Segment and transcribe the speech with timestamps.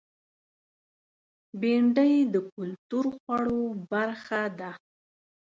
[1.59, 4.71] بېنډۍ د کلتور خوړو برخه ده